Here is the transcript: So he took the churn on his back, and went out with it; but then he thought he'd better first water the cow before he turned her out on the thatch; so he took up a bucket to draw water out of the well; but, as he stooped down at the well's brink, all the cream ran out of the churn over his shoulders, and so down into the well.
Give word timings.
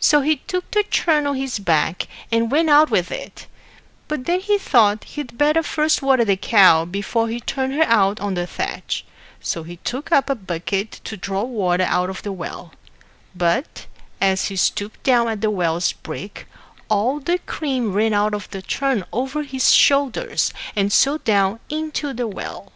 So 0.00 0.22
he 0.22 0.38
took 0.38 0.68
the 0.72 0.82
churn 0.82 1.24
on 1.24 1.36
his 1.36 1.60
back, 1.60 2.08
and 2.32 2.50
went 2.50 2.68
out 2.68 2.90
with 2.90 3.12
it; 3.12 3.46
but 4.08 4.24
then 4.24 4.40
he 4.40 4.58
thought 4.58 5.04
he'd 5.04 5.38
better 5.38 5.62
first 5.62 6.02
water 6.02 6.24
the 6.24 6.36
cow 6.36 6.84
before 6.84 7.28
he 7.28 7.38
turned 7.38 7.74
her 7.74 7.84
out 7.84 8.18
on 8.18 8.34
the 8.34 8.44
thatch; 8.48 9.04
so 9.40 9.62
he 9.62 9.76
took 9.76 10.10
up 10.10 10.28
a 10.28 10.34
bucket 10.34 10.90
to 11.04 11.16
draw 11.16 11.44
water 11.44 11.84
out 11.84 12.10
of 12.10 12.24
the 12.24 12.32
well; 12.32 12.72
but, 13.36 13.86
as 14.20 14.46
he 14.46 14.56
stooped 14.56 15.00
down 15.04 15.28
at 15.28 15.42
the 15.42 15.48
well's 15.50 15.92
brink, 15.92 16.48
all 16.88 17.20
the 17.20 17.38
cream 17.38 17.92
ran 17.92 18.12
out 18.12 18.34
of 18.34 18.50
the 18.50 18.62
churn 18.62 19.04
over 19.12 19.44
his 19.44 19.72
shoulders, 19.72 20.52
and 20.74 20.92
so 20.92 21.18
down 21.18 21.60
into 21.70 22.12
the 22.12 22.26
well. 22.26 22.72